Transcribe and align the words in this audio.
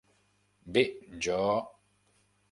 Bé, 0.77 0.83
jo... 1.27 1.37